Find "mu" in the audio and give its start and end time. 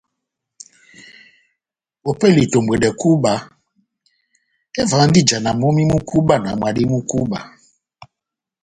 5.91-5.97